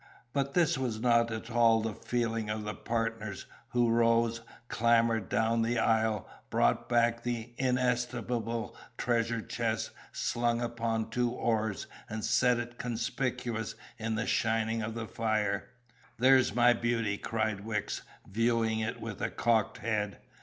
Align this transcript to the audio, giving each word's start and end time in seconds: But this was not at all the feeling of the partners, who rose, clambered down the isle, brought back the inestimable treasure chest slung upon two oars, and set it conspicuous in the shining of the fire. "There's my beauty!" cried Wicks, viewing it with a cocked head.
But 0.33 0.55
this 0.55 0.79
was 0.79 0.99
not 0.99 1.29
at 1.29 1.51
all 1.51 1.79
the 1.79 1.93
feeling 1.93 2.49
of 2.49 2.63
the 2.63 2.73
partners, 2.73 3.45
who 3.67 3.91
rose, 3.91 4.41
clambered 4.67 5.29
down 5.29 5.61
the 5.61 5.77
isle, 5.77 6.27
brought 6.49 6.89
back 6.89 7.21
the 7.21 7.53
inestimable 7.59 8.75
treasure 8.97 9.41
chest 9.43 9.91
slung 10.11 10.59
upon 10.59 11.11
two 11.11 11.29
oars, 11.29 11.85
and 12.09 12.25
set 12.25 12.57
it 12.57 12.79
conspicuous 12.79 13.75
in 13.99 14.15
the 14.15 14.25
shining 14.25 14.81
of 14.81 14.95
the 14.95 15.05
fire. 15.05 15.69
"There's 16.17 16.55
my 16.55 16.73
beauty!" 16.73 17.19
cried 17.19 17.59
Wicks, 17.59 18.01
viewing 18.27 18.79
it 18.79 18.99
with 18.99 19.21
a 19.21 19.29
cocked 19.29 19.77
head. 19.77 20.17